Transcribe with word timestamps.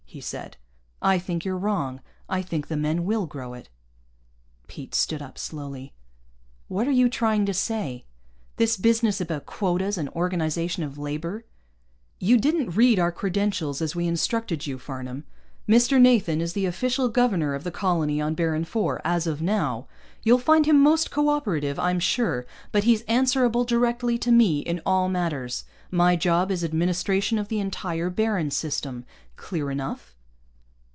he 0.11 0.19
said. 0.19 0.57
"I 1.01 1.17
think 1.19 1.45
you're 1.45 1.55
wrong. 1.57 2.01
I 2.27 2.41
think 2.41 2.67
the 2.67 2.75
men 2.75 3.05
will 3.05 3.25
grow 3.25 3.53
it." 3.53 3.69
Pete 4.67 4.93
stood 4.93 5.21
up 5.21 5.37
slowly. 5.37 5.93
"What 6.67 6.85
are 6.85 6.91
you 6.91 7.07
trying 7.07 7.45
to 7.45 7.53
say? 7.53 8.03
This 8.57 8.75
business 8.75 9.21
about 9.21 9.45
quotas 9.45 9.97
and 9.97 10.09
organization 10.09 10.83
of 10.83 10.97
labor" 10.97 11.45
"You 12.29 12.37
didn't 12.37 12.71
read 12.75 12.99
our 12.99 13.13
credentials 13.13 13.81
as 13.81 13.95
we 13.95 14.05
instructed 14.05 14.67
you, 14.67 14.77
Farnam. 14.77 15.23
Mr. 15.65 16.01
Nathan 16.01 16.41
is 16.41 16.51
the 16.51 16.65
official 16.65 17.07
governor 17.07 17.53
of 17.55 17.63
the 17.63 17.71
colony 17.71 18.19
on 18.19 18.33
Baron 18.33 18.63
IV, 18.63 18.97
as 19.05 19.25
of 19.27 19.41
now. 19.41 19.87
You'll 20.23 20.39
find 20.39 20.65
him 20.65 20.77
most 20.81 21.09
co 21.09 21.29
operative, 21.29 21.79
I'm 21.79 21.99
sure, 21.99 22.45
but 22.73 22.83
he's 22.83 23.03
answerable 23.03 23.63
directly 23.63 24.17
to 24.19 24.31
me 24.31 24.59
in 24.59 24.81
all 24.85 25.07
matters. 25.07 25.63
My 25.89 26.15
job 26.15 26.51
is 26.51 26.63
administration 26.63 27.37
of 27.37 27.47
the 27.47 27.59
entire 27.59 28.09
Baron 28.09 28.49
system. 28.51 29.05
Clear 29.35 29.71
enough?" 29.71 30.15